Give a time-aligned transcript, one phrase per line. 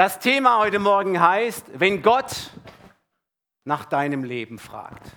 [0.00, 2.52] Das Thema heute Morgen heißt, wenn Gott
[3.64, 5.14] nach deinem Leben fragt.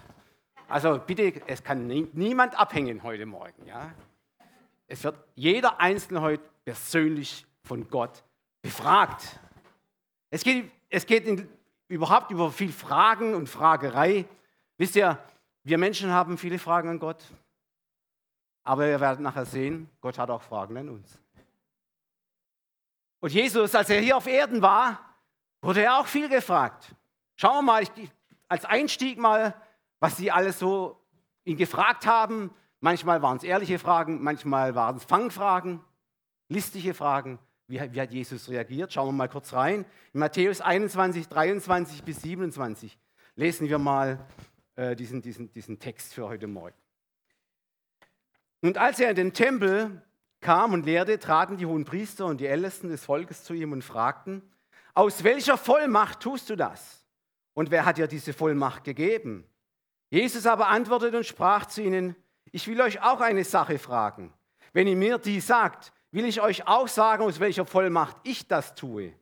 [0.68, 3.66] Also bitte, es kann niemand abhängen heute Morgen.
[3.66, 3.94] Ja?
[4.88, 8.26] Es wird jeder Einzelne heute persönlich von Gott
[8.62, 9.40] befragt.
[10.30, 11.48] Es geht, es geht in,
[11.88, 14.26] überhaupt über viel Fragen und Fragerei.
[14.78, 15.18] Wisst ihr,
[15.64, 17.24] wir Menschen haben viele Fragen an Gott,
[18.66, 21.23] aber wir werden nachher sehen, Gott hat auch Fragen an uns.
[23.24, 25.00] Und Jesus, als er hier auf Erden war,
[25.62, 26.94] wurde er auch viel gefragt.
[27.38, 27.90] Schauen wir mal, ich,
[28.50, 29.56] als Einstieg mal,
[30.02, 31.02] was sie alles so
[31.46, 32.52] ihn gefragt haben.
[32.82, 35.80] Manchmal waren es ehrliche Fragen, manchmal waren es Fangfragen,
[36.50, 37.40] listige Fragen.
[37.68, 38.92] Wie, wie, hat Jesus reagiert?
[38.92, 39.86] Schauen wir mal kurz rein.
[40.12, 43.00] In Matthäus 21, 23 bis 27
[43.38, 44.20] lesen wir mal
[44.76, 46.76] äh, diesen, diesen, diesen Text für heute Morgen.
[48.60, 50.02] Und als er in den Tempel
[50.44, 53.84] kam und lehrte, traten die hohen Priester und die Ältesten des Volkes zu ihm und
[53.84, 54.44] fragten,
[54.94, 57.04] aus welcher Vollmacht tust du das?
[57.56, 59.48] Und wer hat dir diese Vollmacht gegeben?
[60.12, 62.16] Jesus aber antwortete und sprach zu ihnen,
[62.52, 64.32] ich will euch auch eine Sache fragen.
[64.74, 68.76] Wenn ihr mir die sagt, will ich euch auch sagen, aus welcher Vollmacht ich das
[68.76, 69.14] tue.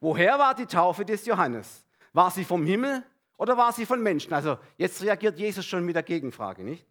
[0.00, 1.86] Woher war die Taufe des Johannes?
[2.12, 3.02] War sie vom Himmel
[3.38, 4.34] oder war sie von Menschen?
[4.34, 6.86] Also jetzt reagiert Jesus schon mit der Gegenfrage, nicht?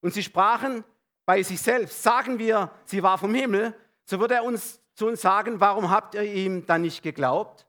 [0.00, 0.84] Und sie sprachen
[1.26, 3.74] bei sich selbst, sagen wir, sie war vom Himmel,
[4.04, 7.66] so wird er uns zu uns sagen, warum habt ihr ihm dann nicht geglaubt?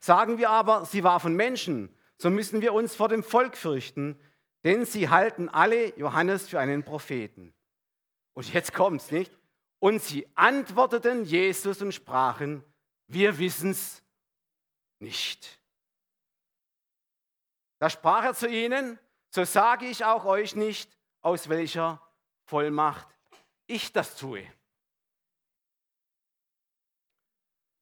[0.00, 4.16] Sagen wir aber, sie war von Menschen, so müssen wir uns vor dem Volk fürchten,
[4.62, 7.52] denn sie halten alle Johannes für einen Propheten.
[8.34, 9.36] Und jetzt kommt's, nicht?
[9.80, 12.62] Und sie antworteten Jesus und sprachen,
[13.08, 14.02] wir wissen's
[15.00, 15.60] nicht.
[17.80, 18.98] Da sprach er zu ihnen,
[19.30, 22.00] so sage ich auch euch nicht, aus welcher
[22.48, 23.06] Vollmacht
[23.66, 24.42] ich das tue.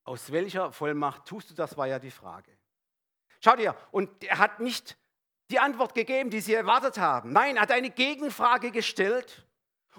[0.02, 2.50] Aus welcher Vollmacht tust du das, war ja die Frage.
[3.40, 4.98] Schaut ihr, und er hat nicht
[5.50, 7.32] die Antwort gegeben, die sie erwartet haben.
[7.32, 9.46] Nein, er hat eine Gegenfrage gestellt.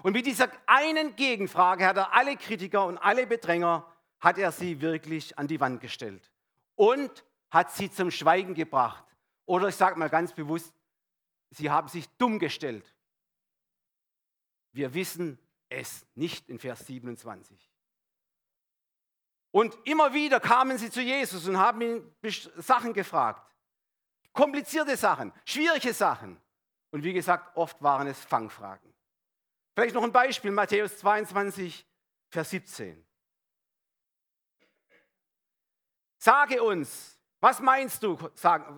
[0.02, 3.90] Und mit dieser einen Gegenfrage hat er alle Kritiker und alle Bedränger,
[4.20, 6.30] hat er sie wirklich an die Wand gestellt.
[6.74, 9.04] Und hat sie zum Schweigen gebracht.
[9.46, 10.74] Oder ich sage mal ganz bewusst,
[11.50, 12.94] sie haben sich dumm gestellt.
[14.78, 17.68] Wir wissen es nicht in Vers 27.
[19.50, 22.14] Und immer wieder kamen sie zu Jesus und haben ihn
[22.58, 23.52] Sachen gefragt.
[24.32, 26.40] Komplizierte Sachen, schwierige Sachen.
[26.92, 28.94] Und wie gesagt, oft waren es Fangfragen.
[29.74, 31.84] Vielleicht noch ein Beispiel, Matthäus 22,
[32.30, 33.04] Vers 17.
[36.18, 38.16] Sage uns, was meinst du,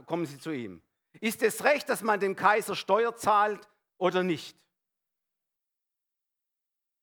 [0.06, 0.80] kommen sie zu ihm.
[1.20, 3.68] Ist es recht, dass man dem Kaiser Steuer zahlt
[3.98, 4.56] oder nicht?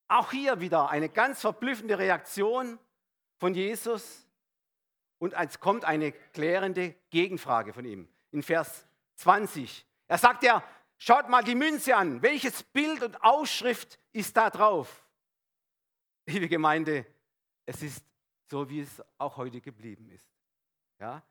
[0.08, 2.80] Auch hier wieder eine ganz verblüffende Reaktion
[3.38, 4.28] von Jesus
[5.20, 8.86] und es kommt eine klärende Gegenfrage von ihm in Vers
[9.16, 9.86] 20.
[10.08, 10.64] Er sagt ja,
[10.98, 15.04] schaut mal die Münze an, welches Bild und Ausschrift ist da drauf?
[16.26, 17.06] Liebe Gemeinde,
[17.66, 18.04] es ist
[18.50, 20.28] so, wie es auch heute geblieben ist.
[21.00, 21.22] Ja?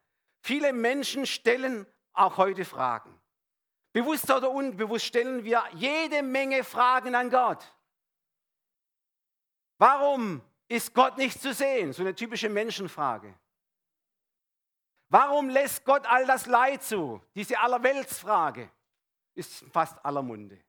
[0.43, 3.19] Viele Menschen stellen auch heute Fragen.
[3.93, 7.65] Bewusst oder unbewusst stellen wir jede Menge Fragen an Gott.
[9.79, 11.93] Warum ist Gott nicht zu sehen?
[11.93, 13.35] So eine typische Menschenfrage.
[15.09, 17.23] Warum lässt Gott all das Leid zu?
[17.35, 18.71] Diese Allerweltsfrage
[19.35, 20.63] ist fast aller Munde.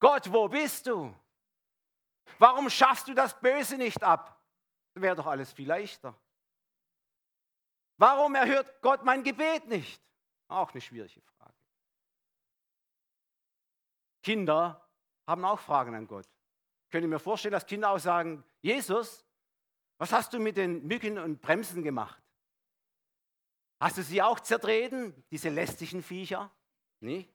[0.00, 1.14] Gott, wo bist du?
[2.38, 4.42] Warum schaffst du das Böse nicht ab?
[4.94, 6.14] Wäre doch alles viel leichter.
[7.98, 10.02] Warum erhört Gott mein Gebet nicht?
[10.48, 11.54] Auch eine schwierige Frage.
[14.22, 14.86] Kinder
[15.26, 16.26] haben auch Fragen an Gott.
[16.90, 19.24] Könnt ihr mir vorstellen, dass Kinder auch sagen, Jesus,
[19.98, 22.22] was hast du mit den Mücken und Bremsen gemacht?
[23.80, 26.50] Hast du sie auch zertreten, diese lästigen Viecher?
[27.00, 27.28] Nee?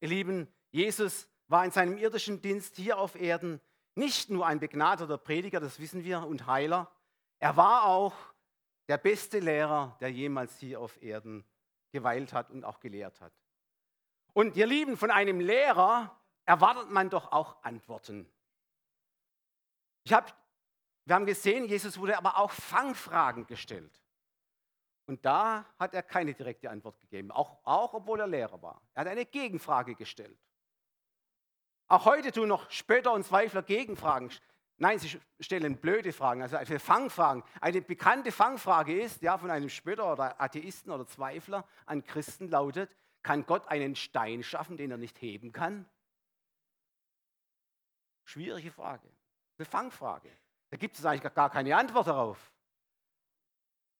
[0.00, 3.60] Ihr Lieben, Jesus war in seinem irdischen Dienst hier auf Erden
[3.94, 6.90] nicht nur ein begnadeter Prediger, das wissen wir, und Heiler.
[7.38, 8.14] Er war auch
[8.88, 11.44] der beste Lehrer, der jemals hier auf Erden
[11.92, 13.32] geweilt hat und auch gelehrt hat.
[14.36, 18.30] Und ihr Lieben, von einem Lehrer erwartet man doch auch Antworten.
[20.04, 20.36] Ich hab,
[21.06, 23.98] wir haben gesehen, Jesus wurde aber auch Fangfragen gestellt.
[25.06, 28.82] Und da hat er keine direkte Antwort gegeben, auch, auch obwohl er Lehrer war.
[28.92, 30.38] Er hat eine Gegenfrage gestellt.
[31.88, 34.30] Auch heute tun noch Spötter und Zweifler Gegenfragen.
[34.76, 37.42] Nein, sie stellen blöde Fragen, also Fangfragen.
[37.62, 42.94] Eine bekannte Fangfrage ist, ja, von einem Spötter oder Atheisten oder Zweifler an Christen lautet,
[43.26, 45.84] kann Gott einen Stein schaffen, den er nicht heben kann?
[48.24, 49.08] Schwierige Frage.
[49.58, 50.30] Eine Fangfrage.
[50.70, 52.52] Da gibt es eigentlich gar keine Antwort darauf.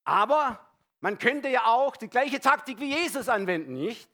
[0.05, 0.61] Aber
[1.00, 4.08] man könnte ja auch die gleiche Taktik wie Jesus anwenden, nicht?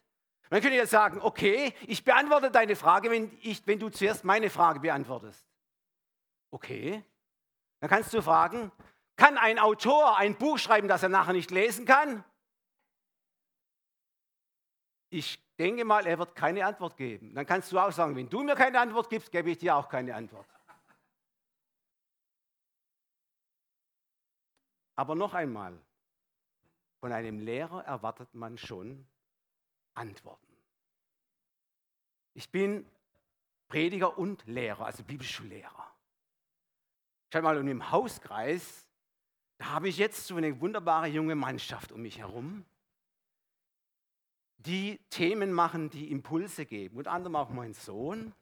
[0.49, 4.49] Man könnte ja sagen, okay, ich beantworte deine Frage, wenn, ich, wenn du zuerst meine
[4.49, 5.45] Frage beantwortest.
[6.49, 7.03] Okay,
[7.81, 8.71] dann kannst du fragen,
[9.15, 12.23] kann ein Autor ein Buch schreiben, das er nachher nicht lesen kann?
[15.15, 17.35] Ich denke mal, er wird keine Antwort geben.
[17.35, 19.87] Dann kannst du auch sagen, wenn du mir keine Antwort gibst, gebe ich dir auch
[19.87, 20.47] keine Antwort.
[24.95, 25.79] Aber noch einmal,
[26.99, 29.07] von einem Lehrer erwartet man schon
[29.93, 30.57] Antworten.
[32.33, 32.83] Ich bin
[33.67, 35.93] Prediger und Lehrer, also Bibelschullehrer.
[37.35, 38.87] Habe mal in einem Hauskreis,
[39.59, 42.65] da habe ich jetzt so eine wunderbare junge Mannschaft um mich herum,
[44.65, 46.97] die Themen machen, die Impulse geben.
[46.97, 48.33] Unter anderem auch mein Sohn.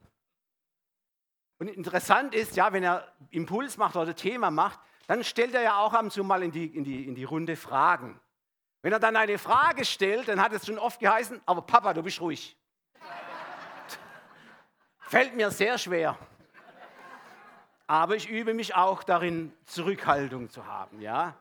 [1.57, 5.79] Und interessant ist, ja, wenn er Impuls macht oder Thema macht, dann stellt er ja
[5.79, 8.19] auch ab und zu mal in die, in, die, in die Runde Fragen.
[8.81, 12.01] Wenn er dann eine Frage stellt, dann hat es schon oft geheißen, aber Papa, du
[12.01, 12.57] bist ruhig.
[14.99, 16.17] Fällt mir sehr schwer.
[17.85, 21.35] Aber ich übe mich auch darin, Zurückhaltung zu haben, ja.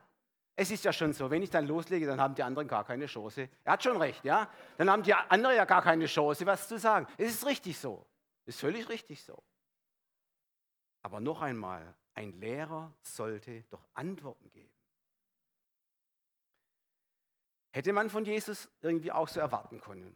[0.61, 3.07] Es ist ja schon so, wenn ich dann loslege, dann haben die anderen gar keine
[3.07, 3.49] Chance.
[3.65, 4.47] Er hat schon recht, ja.
[4.77, 7.07] Dann haben die anderen ja gar keine Chance, was zu sagen.
[7.17, 8.07] Es ist richtig so.
[8.45, 9.43] Es ist völlig richtig so.
[11.01, 14.71] Aber noch einmal, ein Lehrer sollte doch Antworten geben.
[17.71, 20.15] Hätte man von Jesus irgendwie auch so erwarten können.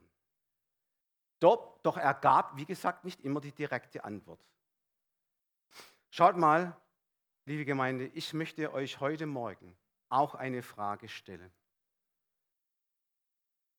[1.41, 4.45] Doch, doch er gab, wie gesagt, nicht immer die direkte Antwort.
[6.11, 6.77] Schaut mal,
[7.47, 9.75] liebe Gemeinde, ich möchte euch heute Morgen
[10.09, 11.53] auch eine Frage stellen.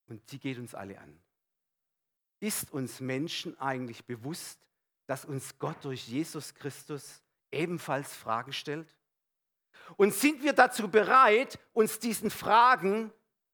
[0.08, 1.22] Und die geht uns alle an.
[2.40, 4.60] Ist uns Menschen eigentlich bewusst,
[5.08, 8.96] dass uns Gott durch Jesus Christus ebenfalls Fragen stellt?
[9.98, 13.12] Und sind wir dazu bereit, uns diesen Fragen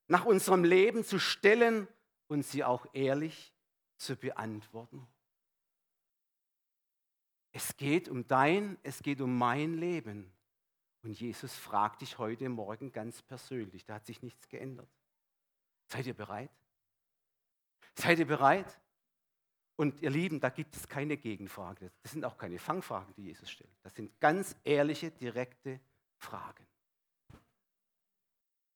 [0.08, 1.88] nach unserem Leben zu stellen
[2.28, 3.54] und sie auch ehrlich
[3.98, 5.08] zu beantworten.
[7.54, 10.34] Es geht um dein, es geht um mein Leben.
[11.04, 13.86] Und Jesus fragt dich heute Morgen ganz persönlich.
[13.86, 14.90] Da hat sich nichts geändert.
[15.88, 16.52] Seid ihr bereit?
[17.96, 18.80] Seid ihr bereit?
[19.76, 21.92] Und ihr Lieben, da gibt es keine Gegenfrage.
[22.04, 23.72] Das sind auch keine Fangfragen, die Jesus stellt.
[23.82, 25.80] Das sind ganz ehrliche, direkte
[26.18, 26.68] Fragen.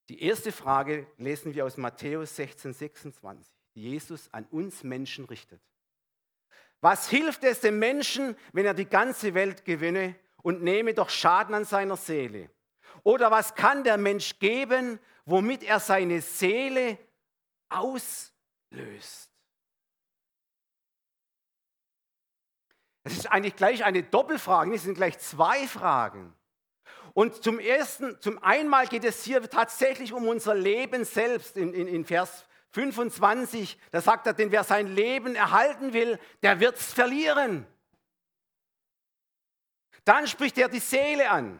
[0.10, 5.62] Die erste Frage lesen wir aus Matthäus 16, 26, die Jesus an uns Menschen richtet.
[6.81, 11.56] Was hilft es dem Menschen, wenn er die ganze Welt gewinne und nehme doch Schaden
[11.56, 12.51] an seiner Seele?
[13.01, 17.00] Oder was kann der Mensch geben, womit er seine Seele
[17.68, 19.31] auslöst?
[23.03, 26.36] Das ist eigentlich gleich eine Doppelfrage, es sind gleich zwei Fragen.
[27.15, 31.88] Und zum ersten, zum einmal geht es hier tatsächlich um unser Leben selbst in, in,
[31.88, 33.80] in Vers 25.
[33.89, 37.65] Da sagt er, denn wer sein Leben erhalten will, der wird es verlieren.
[40.06, 41.60] Dann spricht er die Seele an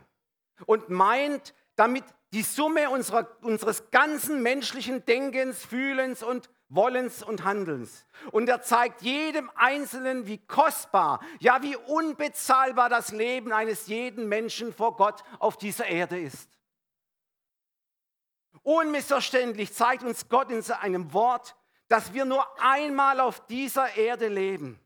[0.66, 8.06] und meint damit die Summe unserer, unseres ganzen menschlichen Denkens, Fühlens und Wollens und Handelns.
[8.32, 14.74] Und er zeigt jedem Einzelnen, wie kostbar, ja wie unbezahlbar das Leben eines jeden Menschen
[14.74, 16.50] vor Gott auf dieser Erde ist.
[18.64, 21.56] Unmissverständlich zeigt uns Gott in seinem Wort,
[21.88, 24.80] dass wir nur einmal auf dieser Erde leben.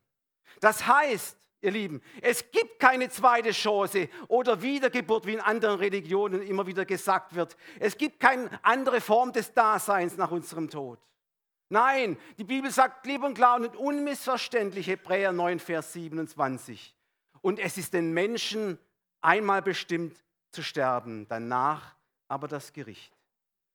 [0.59, 6.41] Das heißt, ihr Lieben, es gibt keine zweite Chance oder Wiedergeburt, wie in anderen Religionen
[6.41, 7.57] immer wieder gesagt wird.
[7.79, 10.99] Es gibt keine andere Form des Daseins nach unserem Tod.
[11.69, 16.95] Nein, die Bibel sagt klipp und klar und unmissverständlich, Hebräer 9, Vers 27.
[17.41, 18.79] Und es ist den Menschen
[19.21, 21.95] einmal bestimmt zu sterben, danach
[22.27, 23.15] aber das Gericht.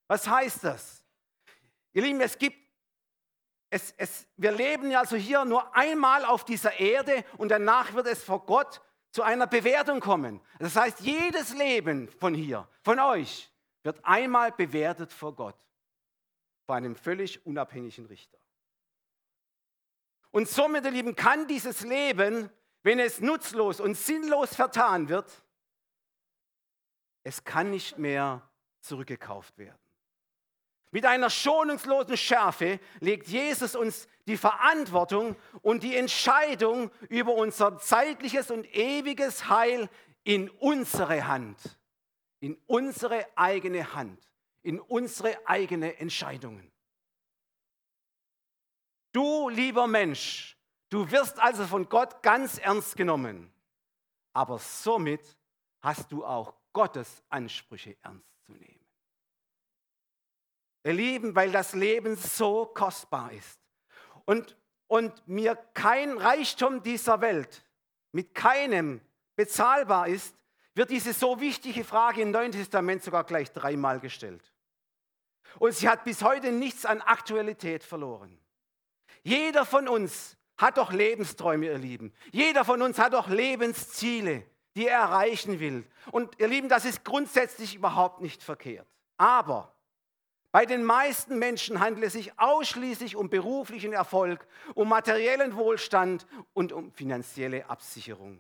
[0.08, 1.04] Was heißt das?
[1.92, 2.56] Ihr Lieben, es gibt,
[3.75, 8.07] es, es, wir leben ja also hier nur einmal auf dieser Erde und danach wird
[8.07, 10.40] es vor Gott zu einer Bewertung kommen.
[10.61, 13.50] Das heißt, jedes Leben von hier, von euch,
[13.83, 15.57] wird einmal bewertet vor Gott
[16.66, 18.38] vor einem völlig unabhängigen Richter.
[20.31, 22.49] Und somit, ihr Lieben, kann dieses Leben,
[22.85, 25.45] wenn es nutzlos und sinnlos vertan wird,
[27.25, 28.49] es kann nicht mehr
[28.81, 29.83] zurückgekauft werden.
[30.94, 38.52] Mit einer schonungslosen Schärfe legt Jesus uns die Verantwortung und die Entscheidung über unser zeitliches
[38.52, 39.90] und ewiges Heil
[40.22, 41.58] in unsere Hand,
[42.38, 44.24] in unsere eigene Hand
[44.64, 46.72] in unsere eigenen Entscheidungen.
[49.12, 50.56] Du, lieber Mensch,
[50.88, 53.52] du wirst also von Gott ganz ernst genommen.
[54.32, 55.38] aber somit
[55.80, 58.83] hast du auch Gottes Ansprüche ernst zu nehmen.
[60.84, 63.58] Ihr Lieben, weil das Leben so kostbar ist
[64.26, 67.64] und, und mir kein Reichtum dieser Welt
[68.12, 69.00] mit keinem
[69.34, 70.36] bezahlbar ist,
[70.74, 74.52] wird diese so wichtige Frage im Neuen Testament sogar gleich dreimal gestellt.
[75.58, 78.38] Und sie hat bis heute nichts an Aktualität verloren.
[79.22, 82.12] Jeder von uns hat doch Lebensträume, ihr Lieben.
[82.32, 84.44] Jeder von uns hat doch Lebensziele,
[84.76, 85.86] die er erreichen will.
[86.10, 88.88] Und ihr Lieben, das ist grundsätzlich überhaupt nicht verkehrt.
[89.16, 89.74] Aber
[90.54, 94.46] bei den meisten Menschen handelt es sich ausschließlich um beruflichen Erfolg,
[94.76, 98.38] um materiellen Wohlstand und um finanzielle Absicherung.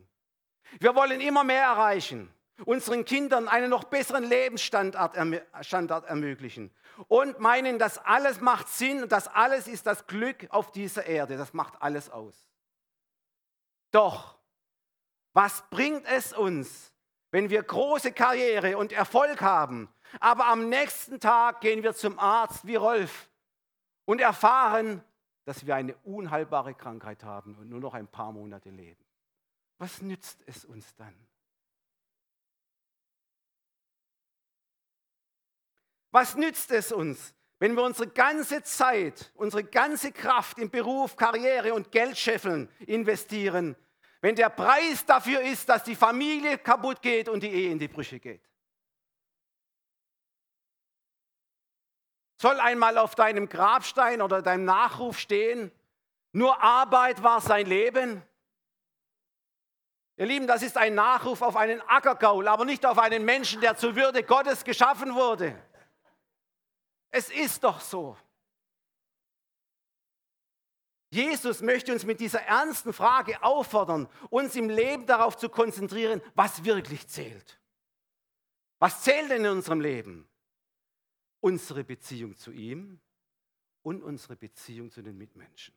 [0.78, 2.32] Wir wollen immer mehr erreichen,
[2.66, 5.16] unseren Kindern einen noch besseren Lebensstandard
[6.06, 6.70] ermöglichen
[7.08, 11.36] und meinen, das alles macht Sinn und das alles ist das Glück auf dieser Erde.
[11.36, 12.48] Das macht alles aus.
[13.90, 14.38] Doch,
[15.32, 16.92] was bringt es uns,
[17.32, 19.88] wenn wir große Karriere und Erfolg haben,
[20.20, 23.28] aber am nächsten Tag gehen wir zum Arzt wie Rolf
[24.04, 25.02] und erfahren,
[25.44, 29.04] dass wir eine unheilbare Krankheit haben und nur noch ein paar Monate leben?
[29.78, 31.14] Was nützt es uns dann?
[36.10, 41.74] Was nützt es uns, wenn wir unsere ganze Zeit, unsere ganze Kraft in Beruf, Karriere
[41.74, 43.74] und Geldscheffeln investieren,
[44.20, 47.88] wenn der Preis dafür ist, dass die Familie kaputt geht und die Ehe in die
[47.88, 48.48] Brüche geht?
[52.44, 55.72] Soll einmal auf deinem Grabstein oder deinem Nachruf stehen,
[56.32, 58.22] nur Arbeit war sein Leben?
[60.18, 63.78] Ihr Lieben, das ist ein Nachruf auf einen Ackergaul, aber nicht auf einen Menschen, der
[63.78, 65.58] zur Würde Gottes geschaffen wurde.
[67.10, 68.14] Es ist doch so.
[71.08, 76.62] Jesus möchte uns mit dieser ernsten Frage auffordern, uns im Leben darauf zu konzentrieren, was
[76.62, 77.58] wirklich zählt.
[78.80, 80.28] Was zählt denn in unserem Leben?
[81.44, 82.98] Unsere Beziehung zu ihm
[83.82, 85.74] und unsere Beziehung zu den Mitmenschen.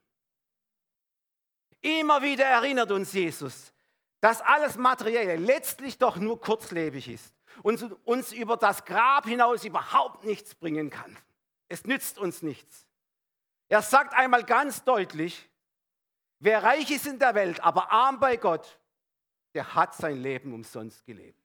[1.81, 3.73] Immer wieder erinnert uns Jesus,
[4.21, 10.23] dass alles Materielle letztlich doch nur kurzlebig ist und uns über das Grab hinaus überhaupt
[10.23, 11.17] nichts bringen kann.
[11.67, 12.87] Es nützt uns nichts.
[13.67, 15.49] Er sagt einmal ganz deutlich,
[16.39, 18.79] wer reich ist in der Welt, aber arm bei Gott,
[19.53, 21.43] der hat sein Leben umsonst gelebt.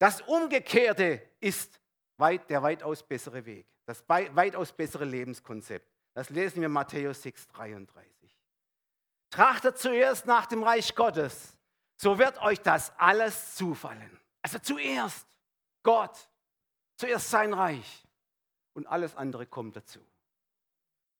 [0.00, 1.80] Das Umgekehrte ist
[2.18, 5.88] weit, der weitaus bessere Weg, das weitaus bessere Lebenskonzept.
[6.14, 8.04] Das lesen wir Matthäus 6, 33.
[9.30, 11.56] Trachtet zuerst nach dem Reich Gottes,
[11.96, 14.18] so wird euch das alles zufallen.
[14.42, 15.26] Also zuerst
[15.82, 16.28] Gott,
[16.96, 18.04] zuerst sein Reich
[18.72, 20.00] und alles andere kommt dazu.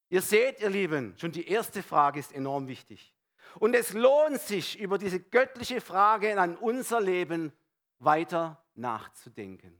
[0.09, 3.13] Ihr seht, ihr Lieben, schon die erste Frage ist enorm wichtig.
[3.59, 7.51] Und es lohnt sich, über diese göttliche Frage an unser Leben
[7.99, 9.79] weiter nachzudenken.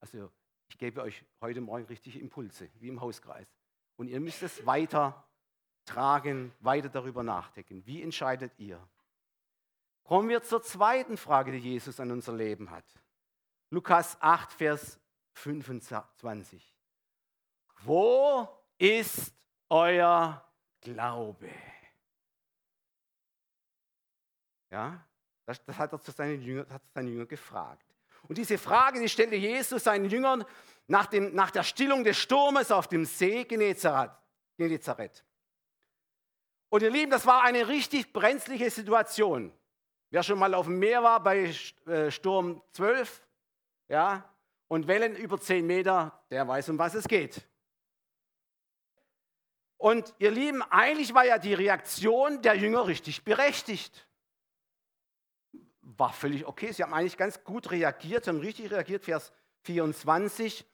[0.00, 0.30] Also
[0.68, 3.52] ich gebe euch heute Morgen richtige Impulse, wie im Hauskreis.
[3.96, 5.24] Und ihr müsst es weiter
[5.84, 7.84] tragen, weiter darüber nachdenken.
[7.86, 8.86] Wie entscheidet ihr?
[10.04, 12.84] Kommen wir zur zweiten Frage, die Jesus an unser Leben hat.
[13.70, 14.98] Lukas 8, Vers
[15.32, 16.74] 25.
[17.80, 19.34] Wo ist
[19.68, 20.44] euer
[20.80, 21.50] Glaube?
[24.70, 25.04] Ja,
[25.44, 27.87] das, das hat er zu seinen Jüngern, hat seine Jünger gefragt.
[28.28, 30.44] Und diese Frage, die stellte Jesus seinen Jüngern
[30.86, 35.24] nach, dem, nach der Stillung des Sturmes auf dem See Genezareth.
[36.70, 39.52] Und ihr Lieben, das war eine richtig brenzliche Situation.
[40.10, 41.54] Wer schon mal auf dem Meer war bei
[41.86, 43.26] äh, Sturm 12
[43.88, 44.34] ja,
[44.68, 47.48] und Wellen über 10 Meter, der weiß, um was es geht.
[49.78, 54.07] Und ihr Lieben, eigentlich war ja die Reaktion der Jünger richtig berechtigt.
[55.98, 56.72] War völlig okay.
[56.72, 59.32] Sie haben eigentlich ganz gut reagiert, haben richtig reagiert, Vers
[59.64, 60.64] 24.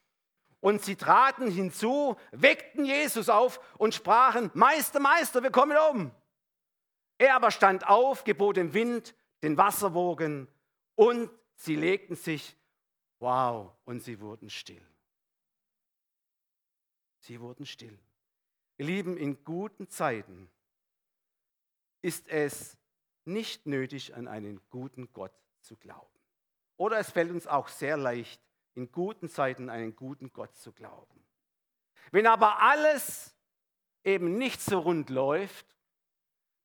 [0.61, 6.11] Und sie traten hinzu, weckten Jesus auf und sprachen, Meister, Meister, wir kommen um.
[7.19, 10.49] Er aber stand auf, gebot dem Wind, den Wasserwogen
[10.95, 12.57] und sie legten sich,
[13.19, 14.87] wow, und sie wurden still.
[17.19, 17.99] Sie wurden still.
[18.77, 20.51] Ihr Lieben, in guten Zeiten
[22.03, 22.77] ist es
[23.27, 26.19] nicht nötig, an einen guten Gott zu glauben.
[26.77, 28.41] Oder es fällt uns auch sehr leicht,
[28.75, 31.25] in guten Zeiten einen guten Gott zu glauben.
[32.11, 33.35] Wenn aber alles
[34.03, 35.67] eben nicht so rund läuft,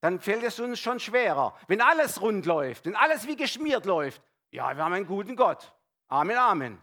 [0.01, 1.57] dann fällt es uns schon schwerer.
[1.67, 5.73] Wenn alles rund läuft, wenn alles wie geschmiert läuft, ja, wir haben einen guten Gott.
[6.07, 6.81] Amen, Amen.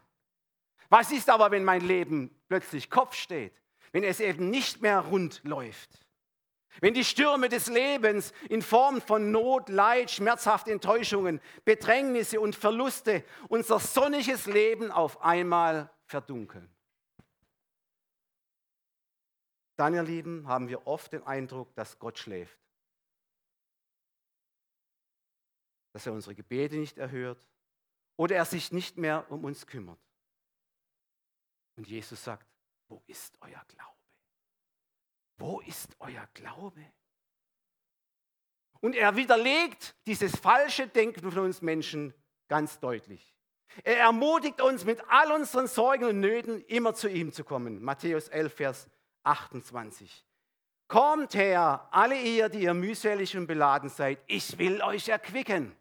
[0.88, 3.60] Was ist aber, wenn mein Leben plötzlich Kopf steht?
[3.92, 6.05] Wenn es eben nicht mehr rund läuft?
[6.80, 13.24] Wenn die Stürme des Lebens in Form von Not, Leid, schmerzhafte Enttäuschungen, Bedrängnisse und Verluste
[13.48, 16.70] unser sonniges Leben auf einmal verdunkeln.
[19.76, 22.58] Dann, ihr Lieben, haben wir oft den Eindruck, dass Gott schläft.
[25.92, 27.46] Dass er unsere Gebete nicht erhört
[28.16, 30.00] oder er sich nicht mehr um uns kümmert.
[31.76, 32.46] Und Jesus sagt,
[32.88, 33.95] wo ist euer Glaube?
[35.38, 36.84] Wo ist euer Glaube?
[38.80, 42.14] Und er widerlegt dieses falsche Denken von uns Menschen
[42.48, 43.34] ganz deutlich.
[43.84, 47.82] Er ermutigt uns mit all unseren Sorgen und Nöten immer zu ihm zu kommen.
[47.82, 48.88] Matthäus 11, Vers
[49.24, 50.24] 28.
[50.88, 55.76] Kommt her, alle ihr, die ihr mühselig und beladen seid, ich will euch erquicken.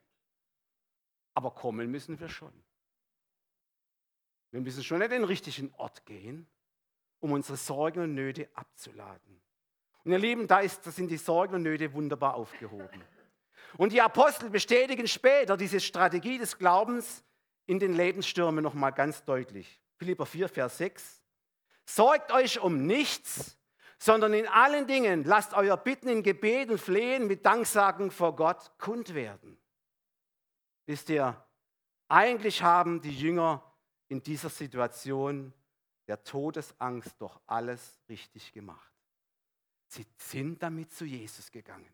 [1.36, 2.54] Aber kommen müssen wir schon.
[4.52, 6.48] Wir müssen schon an den richtigen Ort gehen,
[7.20, 9.45] um unsere Sorgen und Nöte abzuladen.
[10.06, 13.04] Und ihr Lieben, da, ist, da sind die Sorgen und Nöte wunderbar aufgehoben.
[13.78, 17.24] Und die Apostel bestätigen später diese Strategie des Glaubens
[17.66, 19.82] in den Lebensstürmen nochmal ganz deutlich.
[19.98, 21.22] Philipper 4, Vers 6.
[21.86, 23.58] Sorgt euch um nichts,
[23.98, 28.72] sondern in allen Dingen lasst euer Bitten in Gebet und Flehen mit Danksagen vor Gott
[28.78, 29.58] kund werden.
[30.86, 31.36] Wisst ihr,
[32.08, 33.64] eigentlich haben die Jünger
[34.08, 35.52] in dieser Situation
[36.08, 38.95] der Todesangst doch alles richtig gemacht.
[39.96, 41.90] Sie sind damit zu Jesus gegangen.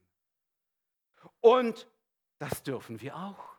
[1.39, 1.87] Und
[2.39, 3.55] das dürfen wir auch.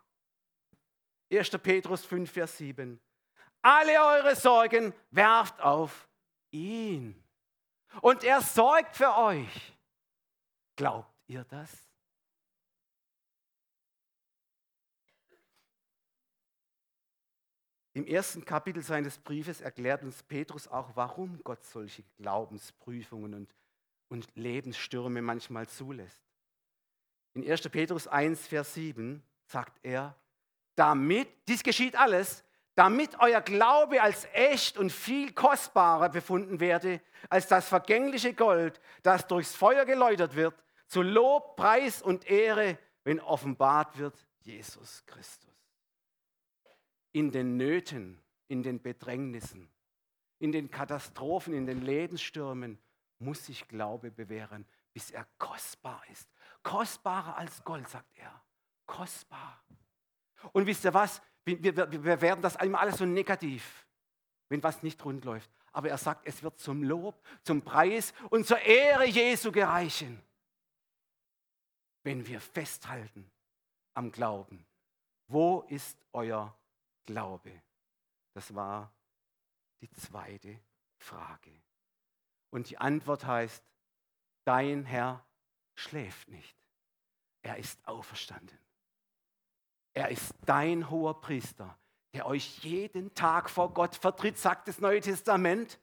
[1.30, 1.50] 1.
[1.62, 3.00] Petrus 5, Vers 7.
[3.62, 6.08] Alle eure Sorgen werft auf
[6.50, 7.22] ihn.
[8.00, 9.72] Und er sorgt für euch.
[10.74, 11.70] Glaubt ihr das?
[17.94, 23.54] Im ersten Kapitel seines Briefes erklärt uns Petrus auch, warum Gott solche Glaubensprüfungen und,
[24.12, 26.20] und Lebensstürme manchmal zulässt.
[27.32, 27.62] In 1.
[27.70, 30.14] Petrus 1, Vers 7 sagt er,
[30.74, 37.48] damit, dies geschieht alles, damit euer Glaube als echt und viel kostbarer befunden werde als
[37.48, 43.96] das vergängliche Gold, das durchs Feuer geläutert wird, zu Lob, Preis und Ehre, wenn offenbart
[43.96, 45.48] wird Jesus Christus.
[47.12, 49.70] In den Nöten, in den Bedrängnissen,
[50.38, 52.78] in den Katastrophen, in den Lebensstürmen
[53.22, 56.28] muss sich Glaube bewähren, bis er kostbar ist.
[56.62, 58.42] Kostbarer als Gold, sagt er.
[58.86, 59.62] Kostbar.
[60.52, 61.22] Und wisst ihr was?
[61.44, 63.86] Wir, wir, wir werden das immer alles so negativ,
[64.48, 65.50] wenn was nicht rund läuft.
[65.72, 70.22] Aber er sagt, es wird zum Lob, zum Preis und zur Ehre Jesu gereichen,
[72.02, 73.30] wenn wir festhalten
[73.94, 74.66] am Glauben.
[75.28, 76.54] Wo ist euer
[77.06, 77.62] Glaube?
[78.34, 78.92] Das war
[79.80, 80.60] die zweite
[80.98, 81.50] Frage.
[82.52, 83.64] Und die Antwort heißt,
[84.44, 85.24] dein Herr
[85.74, 86.54] schläft nicht.
[87.40, 88.58] Er ist auferstanden.
[89.94, 91.76] Er ist dein hoher Priester,
[92.12, 95.80] der euch jeden Tag vor Gott vertritt, sagt das Neue Testament,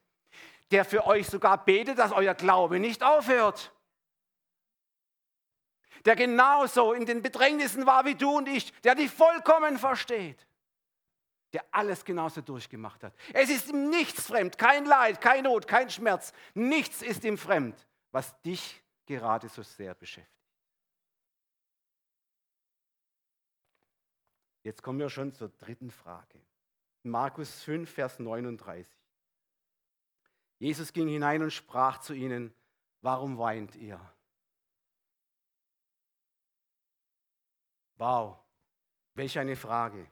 [0.71, 3.73] der für euch sogar betet, dass euer Glaube nicht aufhört.
[6.05, 10.47] Der genauso in den Bedrängnissen war wie du und ich, der dich vollkommen versteht,
[11.53, 13.13] der alles genauso durchgemacht hat.
[13.33, 17.87] Es ist ihm nichts fremd, kein Leid, kein Not, kein Schmerz, nichts ist ihm fremd,
[18.11, 20.39] was dich gerade so sehr beschäftigt.
[24.63, 26.39] Jetzt kommen wir schon zur dritten Frage.
[27.03, 28.87] Markus 5, Vers 39.
[30.59, 32.53] Jesus ging hinein und sprach zu ihnen,
[33.01, 33.99] warum weint ihr?
[37.95, 38.37] Wow,
[39.15, 40.09] welch eine Frage.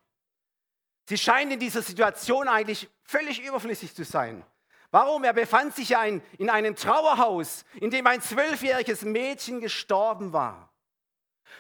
[1.08, 4.44] Sie scheint in dieser Situation eigentlich völlig überflüssig zu sein.
[4.92, 5.24] Warum?
[5.24, 10.70] Er befand sich ja in, einem Trauerhaus, in dem ein zwölfjähriges Mädchen gestorben war.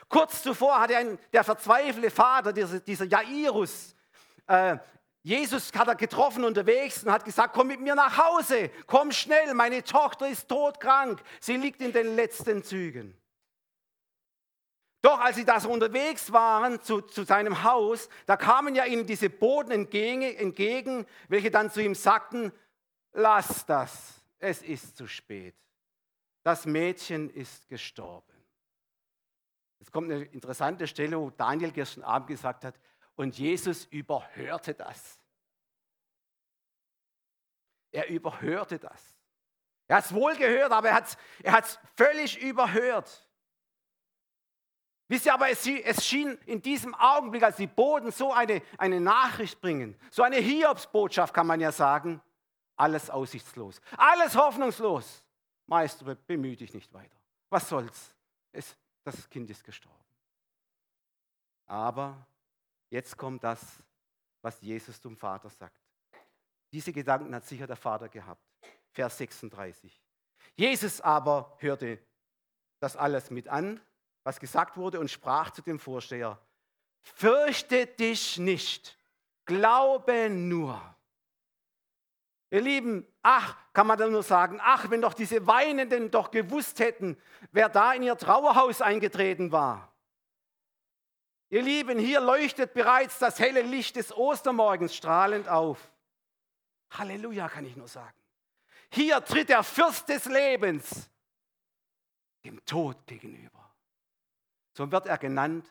[0.09, 3.95] Kurz zuvor hatte ein, der verzweifelte Vater, dieser, dieser Jairus,
[4.47, 4.77] äh,
[5.23, 9.53] Jesus hat er getroffen unterwegs und hat gesagt, komm mit mir nach Hause, komm schnell,
[9.53, 13.17] meine Tochter ist todkrank, sie liegt in den letzten Zügen.
[15.07, 19.05] Doch als sie da so unterwegs waren zu, zu seinem Haus, da kamen ja ihnen
[19.05, 22.51] diese Boten entgegen, entgegen, welche dann zu ihm sagten,
[23.13, 25.55] lass das, es ist zu spät.
[26.43, 28.33] Das Mädchen ist gestorben.
[29.79, 32.77] Es kommt eine interessante Stelle, wo Daniel gestern Abend gesagt hat,
[33.15, 35.21] und Jesus überhörte das.
[37.93, 39.15] Er überhörte das.
[39.87, 41.63] Er hat es wohl gehört, aber er hat es er
[41.95, 43.26] völlig überhört.
[45.09, 49.61] Wisst ihr aber, es, schien in diesem Augenblick, als die Boden so eine, eine Nachricht
[49.61, 52.21] bringen, so eine Hiobsbotschaft kann man ja sagen,
[52.75, 55.23] alles aussichtslos, alles hoffnungslos.
[55.65, 57.15] Meister, bemühe dich nicht weiter.
[57.49, 58.15] was soll's?
[58.51, 59.97] Es, das Kind ist gestorben.
[61.65, 62.25] Aber
[62.89, 63.61] jetzt kommt das,
[64.41, 65.81] was Jesus zum Vater sagt.
[66.71, 68.41] Diese Gedanken hat sicher der Vater gehabt.
[68.91, 70.01] Vers 36.
[70.55, 71.99] Jesus aber hörte
[72.79, 73.81] das alles mit an,
[74.27, 76.37] was gesagt wurde, und sprach zu dem Vorsteher,
[77.01, 78.99] fürchte dich nicht,
[79.45, 80.81] glaube nur.
[82.49, 86.81] Ihr Lieben, ach, kann man dann nur sagen, ach, wenn doch diese Weinenden doch gewusst
[86.81, 87.17] hätten,
[87.53, 89.93] wer da in ihr Trauerhaus eingetreten war.
[91.49, 95.79] Ihr Lieben, hier leuchtet bereits das helle Licht des Ostermorgens strahlend auf.
[96.91, 98.19] Halleluja, kann ich nur sagen.
[98.91, 101.09] Hier tritt der Fürst des Lebens
[102.43, 103.66] dem Tod gegenüber.
[104.77, 105.65] So wird er genannt,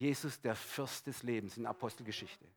[0.00, 2.48] Jesus der Fürst des Lebens in Apostelgeschichte.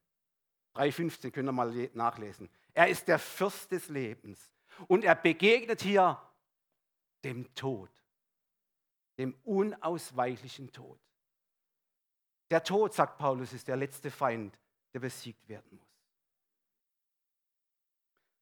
[0.74, 2.50] 3,15 könnt ihr mal nachlesen.
[2.74, 4.39] Er ist der Fürst des Lebens
[4.88, 6.19] und er begegnet hier
[7.24, 7.91] dem Tod,
[9.19, 11.00] dem unausweichlichen Tod.
[12.50, 14.58] Der Tod, sagt Paulus, ist der letzte Feind,
[14.95, 15.89] der besiegt werden muss.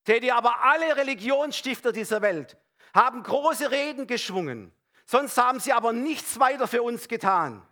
[0.07, 2.55] Seht ihr, aber alle Religionsstifter dieser Welt
[2.93, 4.71] haben große Reden geschwungen.
[5.09, 7.67] Sonst haben sie aber nichts weiter für uns getan.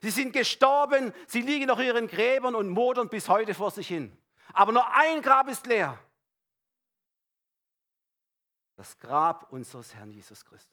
[0.00, 3.88] Sie sind gestorben, sie liegen noch in ihren Gräbern und modern bis heute vor sich
[3.88, 4.16] hin.
[4.54, 5.98] Aber nur ein Grab ist leer.
[8.76, 10.72] Das Grab unseres Herrn Jesus Christus.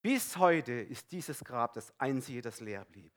[0.00, 3.12] Bis heute ist dieses Grab das einzige, das leer blieb.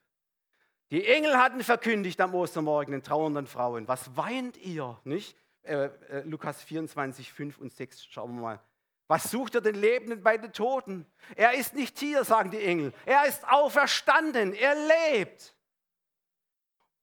[0.90, 5.38] Die Engel hatten verkündigt am Ostermorgen den trauernden Frauen, was weint ihr, nicht?
[5.64, 8.60] Äh, äh, Lukas 24, 5 und 6, schauen wir mal.
[9.08, 11.06] Was sucht er den Lebenden bei den Toten?
[11.36, 12.94] Er ist nicht hier, sagen die Engel.
[13.06, 15.54] Er ist auferstanden, er lebt.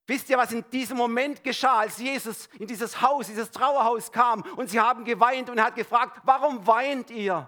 [0.07, 4.40] Wisst ihr, was in diesem Moment geschah, als Jesus in dieses Haus, dieses Trauerhaus kam
[4.57, 7.47] und sie haben geweint und er hat gefragt, warum weint ihr?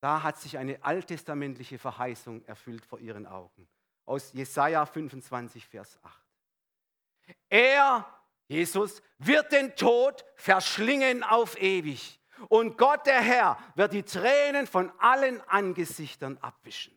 [0.00, 3.68] Da hat sich eine alttestamentliche Verheißung erfüllt vor ihren Augen.
[4.06, 6.22] Aus Jesaja 25, Vers 8.
[7.48, 8.21] Er,
[8.52, 12.20] Jesus, wird den Tod verschlingen auf ewig.
[12.48, 16.96] Und Gott, der Herr, wird die Tränen von allen Angesichtern abwischen.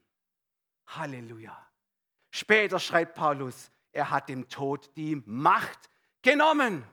[0.88, 1.58] Halleluja.
[2.30, 5.90] Später schreibt Paulus, er hat dem Tod die Macht
[6.22, 6.84] genommen.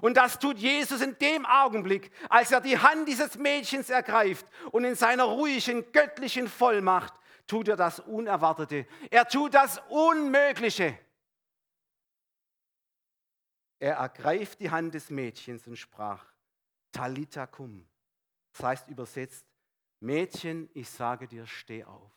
[0.00, 4.84] Und das tut Jesus in dem Augenblick, als er die Hand dieses Mädchens ergreift und
[4.84, 7.12] in seiner ruhigen, göttlichen Vollmacht
[7.46, 8.86] tut er das Unerwartete.
[9.10, 10.98] Er tut das Unmögliche.
[13.82, 16.24] Er ergreift die Hand des Mädchens und sprach,
[16.92, 17.84] Talita cum.
[18.52, 19.44] Das heißt übersetzt,
[19.98, 22.12] Mädchen, ich sage dir, steh auf.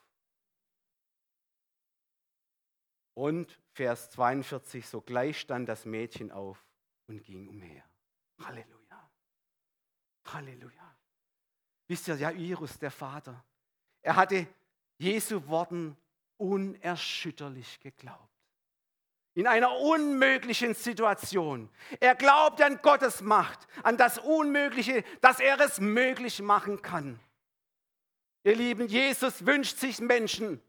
[3.15, 6.63] Und Vers 42, sogleich stand das Mädchen auf
[7.07, 7.83] und ging umher.
[8.43, 9.09] Halleluja.
[10.25, 10.97] Halleluja.
[11.87, 13.43] Wisst ihr, Jairus, der Vater,
[14.03, 14.47] er hatte
[14.99, 15.97] Jesu Worten
[16.37, 18.34] unerschütterlich geglaubt.
[19.35, 21.69] In einer unmöglichen Situation.
[21.99, 27.19] Er glaubt an Gottes Macht, an das Unmögliche, dass er es möglich machen kann.
[28.43, 30.61] Ihr Lieben, Jesus wünscht sich Menschen,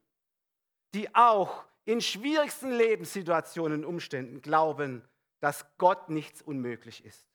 [0.95, 5.03] die auch in schwierigsten Lebenssituationen und Umständen glauben,
[5.41, 7.29] dass Gott nichts unmöglich ist.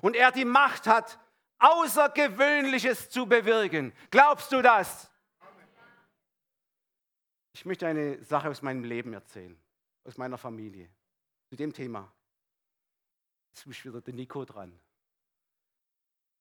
[0.00, 1.18] Und er die Macht hat,
[1.60, 3.92] Außergewöhnliches zu bewirken.
[4.10, 5.08] Glaubst du das?
[7.52, 9.56] Ich möchte eine Sache aus meinem Leben erzählen,
[10.04, 10.88] aus meiner Familie,
[11.48, 12.12] zu dem Thema.
[13.50, 14.78] Jetzt ist wieder der Nico dran.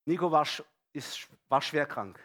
[0.06, 0.47] Nico war,
[0.93, 2.19] ist, war schwer krank.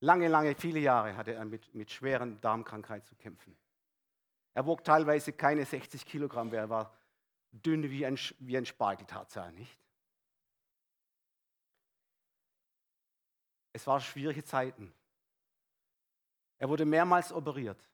[0.00, 3.56] Lange, lange, viele Jahre hatte er mit, mit schweren Darmkrankheiten zu kämpfen.
[4.54, 6.96] Er wog teilweise keine 60 Kilogramm, er war
[7.52, 9.78] dünn wie ein, wie ein Spargeltarzan, nicht?
[13.72, 14.92] Es waren schwierige Zeiten.
[16.58, 17.88] Er wurde mehrmals operiert.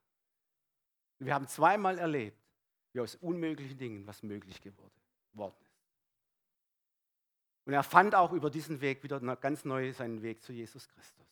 [1.18, 2.43] Wir haben zweimal erlebt,
[2.94, 5.44] wie aus unmöglichen Dingen was möglich geworden ist.
[7.66, 11.26] Und er fand auch über diesen Weg wieder ganz neu seinen Weg zu Jesus Christus.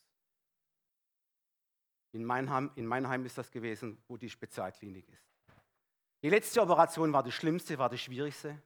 [2.12, 5.31] In Meinheim, in Meinheim ist das gewesen, wo die Spezialklinik ist.
[6.22, 8.61] Die letzte Operation war die schlimmste, war die schwierigste.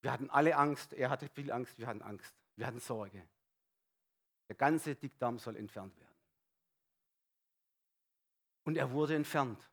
[0.00, 3.26] Wir hatten alle Angst, er hatte viel Angst, wir hatten Angst, wir hatten Sorge.
[4.48, 6.16] Der ganze Dickdarm soll entfernt werden.
[8.64, 9.68] Und er wurde entfernt.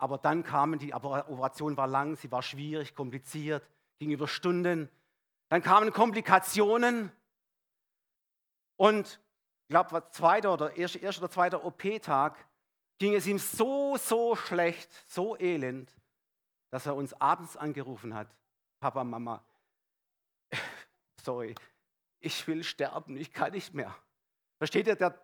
[0.00, 4.88] Aber dann kamen die, Operation war lang, sie war schwierig, kompliziert, ging über Stunden.
[5.50, 7.12] Dann kamen Komplikationen.
[8.76, 9.20] Und
[9.64, 12.34] ich glaube, zweiter oder erster erste oder zweiter OP-Tag
[12.96, 15.94] ging es ihm so, so schlecht, so elend,
[16.70, 18.34] dass er uns abends angerufen hat.
[18.80, 19.44] Papa, Mama,
[21.22, 21.54] sorry,
[22.20, 23.94] ich will sterben, ich kann nicht mehr.
[24.56, 25.20] Versteht ihr, der,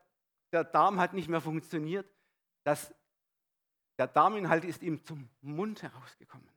[0.52, 2.06] der Darm hat nicht mehr funktioniert.
[2.62, 2.94] Das,
[3.98, 6.48] der Darminhalt ist ihm zum Mund herausgekommen.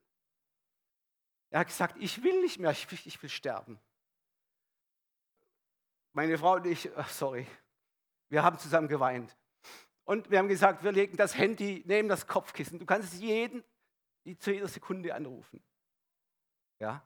[1.52, 3.80] Er hat gesagt, ich will nicht mehr, ich will, ich will sterben.
[6.14, 7.48] Meine Frau und ich, sorry,
[8.30, 9.36] wir haben zusammen geweint.
[10.04, 12.80] Und wir haben gesagt, wir legen das Handy neben das Kopfkissen.
[12.80, 13.64] Du kannst jeden
[14.40, 15.64] zu jeder Sekunde anrufen.
[16.80, 17.04] Ja?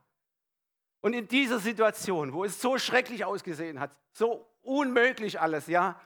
[1.02, 6.00] Und in dieser Situation, wo es so schrecklich ausgesehen hat, so unmöglich alles, ja,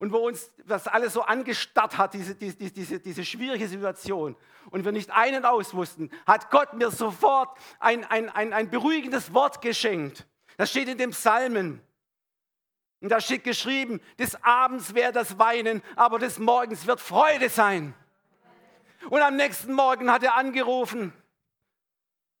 [0.00, 4.34] und wo uns das alles so angestarrt hat, diese, diese, diese, diese schwierige Situation,
[4.70, 9.62] und wir nicht einen auswussten, hat Gott mir sofort ein, ein, ein, ein beruhigendes Wort
[9.62, 10.26] geschenkt.
[10.56, 11.80] Das steht in dem Psalmen.
[13.00, 17.94] Und da steht geschrieben, des Abends wäre das Weinen, aber des Morgens wird Freude sein.
[19.08, 21.12] Und am nächsten Morgen hat er angerufen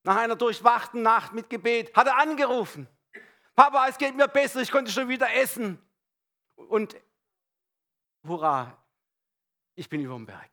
[0.02, 2.88] nach einer durchwachten Nacht mit Gebet hat er angerufen.
[3.54, 5.78] Papa, es geht mir besser, ich konnte schon wieder essen.
[6.56, 6.96] Und
[8.26, 8.76] hurra,
[9.74, 10.50] ich bin über dem Berg.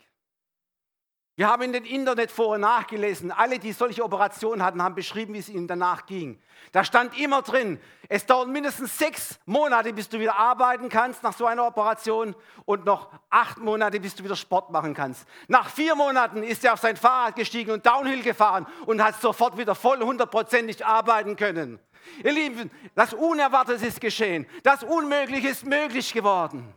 [1.38, 5.50] Wir haben in den Internetforen nachgelesen, alle, die solche Operationen hatten, haben beschrieben, wie es
[5.50, 6.42] ihnen danach ging.
[6.72, 11.38] Da stand immer drin, es dauert mindestens sechs Monate, bis du wieder arbeiten kannst nach
[11.38, 15.28] so einer Operation und noch acht Monate, bis du wieder Sport machen kannst.
[15.48, 19.60] Nach vier Monaten ist er auf sein Fahrrad gestiegen und Downhill gefahren und hat sofort
[19.60, 21.80] wieder voll hundertprozentig arbeiten können.
[22.24, 24.48] Ihr Lieben, das Unerwartete ist geschehen.
[24.64, 26.74] Das Unmögliche ist möglich geworden.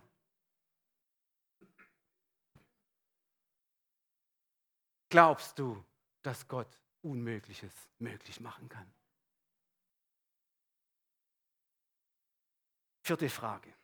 [5.11, 5.85] Glaubst du,
[6.23, 8.91] dass Gott Unmögliches möglich machen kann?
[13.03, 13.75] Vierte Frage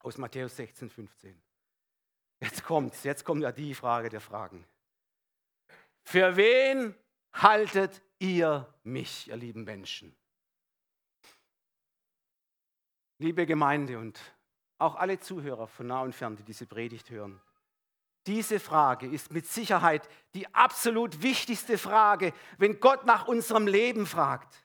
[0.00, 1.42] aus Matthäus 16, 15.
[2.40, 4.66] Jetzt kommt's, jetzt kommt ja die Frage der Fragen.
[6.02, 6.94] Für wen
[7.32, 10.14] haltet ihr mich, ihr lieben Menschen?
[13.18, 14.20] Liebe Gemeinde und
[14.78, 17.40] auch alle Zuhörer von nah und fern, die diese Predigt hören.
[18.26, 24.64] Diese Frage ist mit Sicherheit die absolut wichtigste Frage, wenn Gott nach unserem Leben fragt.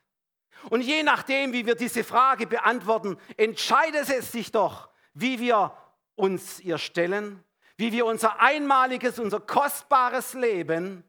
[0.70, 5.76] Und je nachdem, wie wir diese Frage beantworten, entscheidet es sich doch, wie wir
[6.16, 7.44] uns ihr stellen,
[7.78, 11.04] wie wir unser einmaliges, unser kostbares Leben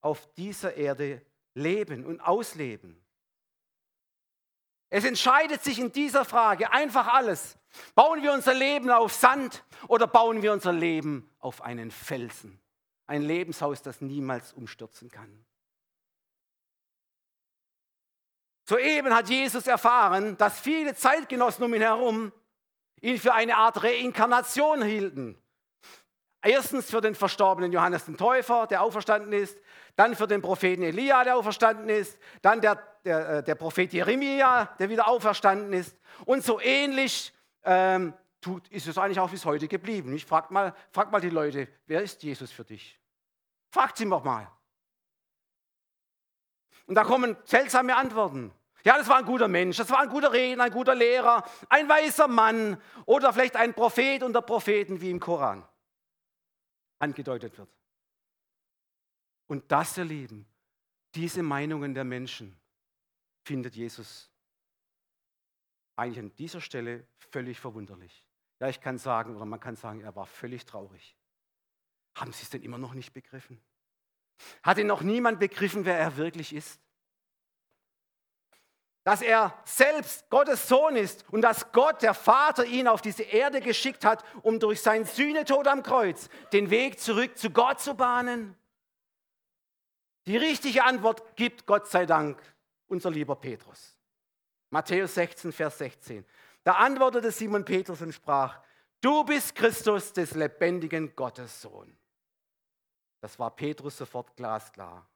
[0.00, 1.22] auf dieser Erde
[1.54, 3.00] leben und ausleben.
[4.90, 7.56] Es entscheidet sich in dieser Frage einfach alles.
[7.94, 12.60] Bauen wir unser Leben auf Sand oder bauen wir unser Leben auf einen Felsen?
[13.06, 15.44] Ein Lebenshaus, das niemals umstürzen kann.
[18.66, 22.32] Soeben hat Jesus erfahren, dass viele Zeitgenossen um ihn herum
[23.02, 25.38] ihn für eine Art Reinkarnation hielten.
[26.42, 29.58] Erstens für den verstorbenen Johannes den Täufer, der auferstanden ist,
[29.96, 34.74] dann für den Propheten Elia, der auferstanden ist, dann der, der, äh, der Prophet Jeremia,
[34.78, 35.96] der wieder auferstanden ist.
[36.24, 37.33] Und so ähnlich
[37.64, 40.14] ähm, tut, ist es eigentlich auch bis heute geblieben.
[40.14, 43.00] Ich frag mal, frag mal die Leute, wer ist Jesus für dich?
[43.70, 44.50] Fragt sie doch mal.
[46.86, 48.52] Und da kommen seltsame Antworten.
[48.84, 51.88] Ja, das war ein guter Mensch, das war ein guter Redner, ein guter Lehrer, ein
[51.88, 55.66] weiser Mann oder vielleicht ein Prophet unter Propheten, wie im Koran
[56.98, 57.70] angedeutet wird.
[59.46, 60.46] Und das, ihr Lieben,
[61.14, 62.58] diese Meinungen der Menschen
[63.42, 64.30] findet Jesus
[65.96, 68.24] eigentlich an dieser Stelle völlig verwunderlich.
[68.60, 71.16] Ja, ich kann sagen, oder man kann sagen, er war völlig traurig.
[72.14, 73.60] Haben Sie es denn immer noch nicht begriffen?
[74.62, 76.80] Hat ihn noch niemand begriffen, wer er wirklich ist?
[79.04, 83.60] Dass er selbst Gottes Sohn ist und dass Gott, der Vater, ihn auf diese Erde
[83.60, 88.56] geschickt hat, um durch seinen Sühnetod am Kreuz den Weg zurück zu Gott zu bahnen?
[90.26, 92.40] Die richtige Antwort gibt Gott sei Dank
[92.86, 93.94] unser lieber Petrus.
[94.74, 96.24] Matthäus 16, Vers 16.
[96.64, 98.58] Da antwortete Simon Petrus und sprach,
[99.00, 101.96] du bist Christus des lebendigen Gottes Sohn.
[103.20, 105.08] Das war Petrus sofort glasklar.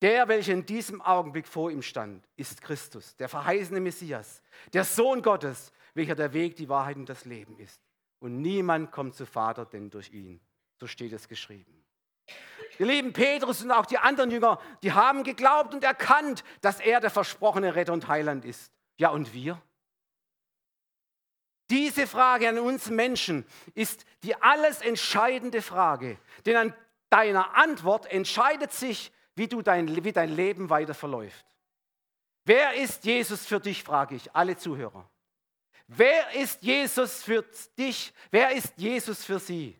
[0.00, 4.40] Der, welcher in diesem Augenblick vor ihm stand, ist Christus, der verheißene Messias,
[4.72, 7.80] der Sohn Gottes, welcher der Weg, die Wahrheit und das Leben ist.
[8.20, 10.40] Und niemand kommt zu Vater, denn durch ihn.
[10.78, 11.84] So steht es geschrieben.
[12.78, 17.00] Ihr lieben Petrus und auch die anderen Jünger, die haben geglaubt und erkannt, dass er
[17.00, 18.72] der versprochene Retter und Heiland ist.
[18.96, 19.60] Ja, und wir?
[21.70, 26.18] Diese Frage an uns Menschen ist die alles entscheidende Frage.
[26.44, 26.74] Denn an
[27.10, 31.44] deiner Antwort entscheidet sich, wie, du dein, wie dein Leben weiter verläuft.
[32.44, 35.10] Wer ist Jesus für dich, frage ich alle Zuhörer.
[35.88, 37.44] Wer ist Jesus für
[37.76, 38.12] dich?
[38.30, 39.78] Wer ist Jesus für sie?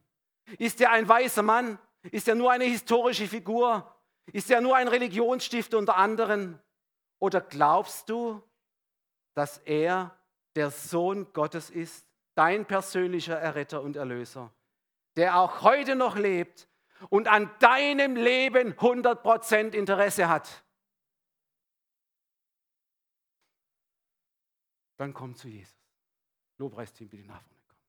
[0.59, 1.79] Ist er ein weiser Mann?
[2.13, 3.95] Ist er nur eine historische Figur?
[4.33, 6.61] Ist er nur ein Religionsstifter unter anderen?
[7.19, 8.43] Oder glaubst du,
[9.35, 10.17] dass er
[10.55, 14.53] der Sohn Gottes ist, dein persönlicher Erretter und Erlöser,
[15.17, 16.69] der auch heute noch lebt
[17.09, 20.65] und an deinem Leben 100% Interesse hat?
[24.97, 25.75] Dann komm zu Jesus.
[26.59, 27.81] Lobpreisteam, bitte nach vorne kommen.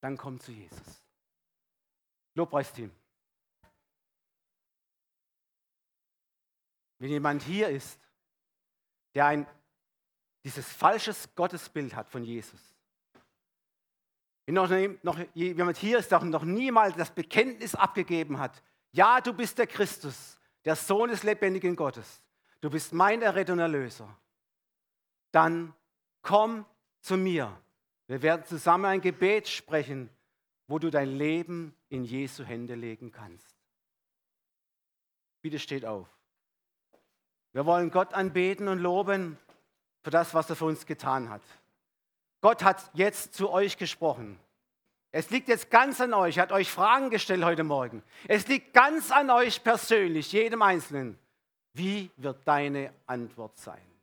[0.00, 1.05] Dann komm zu Jesus.
[2.36, 2.90] Lobpreisteam.
[6.98, 7.98] Wenn jemand hier ist,
[9.14, 9.46] der ein,
[10.44, 12.60] dieses falsches Gottesbild hat von Jesus,
[14.44, 14.70] wenn noch,
[15.02, 19.66] noch jemand hier ist, der noch niemals das Bekenntnis abgegeben hat, ja, du bist der
[19.66, 22.22] Christus, der Sohn des lebendigen Gottes,
[22.60, 24.16] du bist mein Erretter und Erlöser,
[25.32, 25.74] dann
[26.22, 26.64] komm
[27.00, 27.60] zu mir.
[28.06, 30.08] Wir werden zusammen ein Gebet sprechen,
[30.68, 33.56] wo du dein Leben in Jesu Hände legen kannst.
[35.42, 36.08] Bitte steht auf.
[37.52, 39.38] Wir wollen Gott anbeten und loben
[40.02, 41.42] für das, was er für uns getan hat.
[42.40, 44.38] Gott hat jetzt zu euch gesprochen.
[45.10, 46.36] Es liegt jetzt ganz an euch.
[46.36, 48.02] Er hat euch Fragen gestellt heute Morgen.
[48.28, 51.18] Es liegt ganz an euch persönlich, jedem Einzelnen.
[51.72, 53.95] Wie wird deine Antwort sein?